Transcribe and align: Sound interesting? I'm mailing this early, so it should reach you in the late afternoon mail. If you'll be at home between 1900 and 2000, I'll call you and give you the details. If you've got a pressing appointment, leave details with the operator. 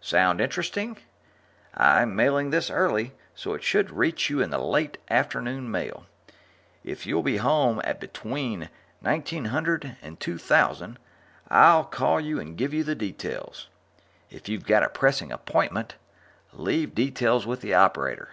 Sound 0.00 0.40
interesting? 0.40 0.96
I'm 1.74 2.16
mailing 2.16 2.48
this 2.48 2.70
early, 2.70 3.12
so 3.34 3.52
it 3.52 3.62
should 3.62 3.90
reach 3.90 4.30
you 4.30 4.40
in 4.40 4.48
the 4.48 4.56
late 4.56 4.96
afternoon 5.10 5.70
mail. 5.70 6.06
If 6.82 7.04
you'll 7.04 7.22
be 7.22 7.34
at 7.34 7.42
home 7.42 7.82
between 8.00 8.70
1900 9.00 9.98
and 10.00 10.18
2000, 10.18 10.98
I'll 11.48 11.84
call 11.84 12.18
you 12.18 12.40
and 12.40 12.56
give 12.56 12.72
you 12.72 12.82
the 12.82 12.94
details. 12.94 13.68
If 14.30 14.48
you've 14.48 14.64
got 14.64 14.82
a 14.84 14.88
pressing 14.88 15.30
appointment, 15.30 15.96
leave 16.54 16.94
details 16.94 17.46
with 17.46 17.60
the 17.60 17.74
operator. 17.74 18.30